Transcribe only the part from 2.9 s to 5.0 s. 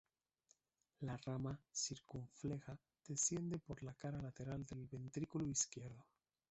desciende por la cara lateral del